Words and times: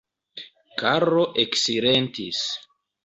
Karlo 0.83 1.25
eksilentis. 1.43 2.43